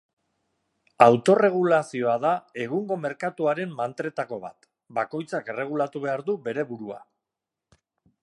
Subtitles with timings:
[1.05, 2.31] Autoerregulazioa da
[2.63, 4.67] egungo merkatuaren mantretako bat:
[5.01, 6.99] bakoitzak erregulatu behar du bere burua.